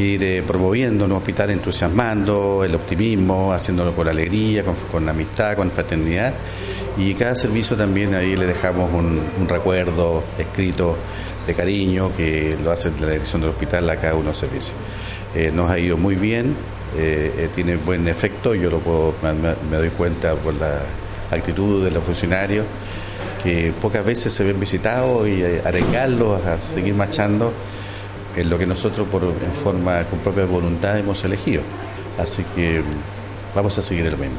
ir 0.00 0.22
eh, 0.22 0.42
promoviendo 0.46 1.04
un 1.04 1.12
hospital, 1.12 1.50
entusiasmando 1.50 2.64
el 2.64 2.74
optimismo, 2.74 3.52
haciéndolo 3.52 3.94
con 3.94 4.08
alegría, 4.08 4.64
con, 4.64 5.08
amistad, 5.08 5.56
con 5.56 5.70
fraternidad. 5.70 6.34
Y 6.96 7.14
cada 7.14 7.34
servicio 7.34 7.76
también 7.76 8.14
ahí 8.14 8.36
le 8.36 8.46
dejamos 8.46 8.92
un, 8.92 9.20
recuerdo 9.48 10.24
escrito 10.38 10.96
de 11.46 11.54
cariño 11.54 12.12
que 12.16 12.56
lo 12.62 12.70
hace 12.70 12.90
la 13.00 13.08
dirección 13.08 13.40
del 13.40 13.50
hospital 13.50 13.88
a 13.88 13.96
cada 13.96 14.14
uno 14.14 14.24
de 14.24 14.28
los 14.28 14.38
servicios. 14.38 14.74
Eh, 15.34 15.50
nos 15.54 15.70
ha 15.70 15.78
ido 15.78 15.96
muy 15.96 16.16
bien, 16.16 16.56
eh, 16.96 17.48
tiene 17.54 17.76
buen 17.76 18.08
efecto, 18.08 18.54
yo 18.54 18.70
lo 18.70 18.80
puedo, 18.80 19.14
me, 19.70 19.76
doy 19.76 19.90
cuenta 19.90 20.34
por 20.34 20.54
la 20.54 20.80
actitud 21.30 21.84
de 21.84 21.90
los 21.92 22.02
funcionarios 22.02 22.66
que 23.42 23.72
pocas 23.80 24.04
veces 24.04 24.32
se 24.32 24.44
ven 24.44 24.58
visitados 24.58 25.26
y 25.28 25.42
arengarlos 25.64 26.44
a 26.44 26.58
seguir 26.58 26.94
marchando 26.94 27.52
es 28.36 28.46
lo 28.46 28.58
que 28.58 28.66
nosotros 28.66 29.08
por, 29.08 29.24
en 29.24 29.52
forma 29.52 30.04
con 30.04 30.18
propia 30.20 30.44
voluntad 30.44 30.98
hemos 30.98 31.24
elegido. 31.24 31.62
Así 32.18 32.44
que 32.54 32.82
vamos 33.54 33.76
a 33.78 33.82
seguir 33.82 34.06
el 34.06 34.16
mismo. 34.16 34.38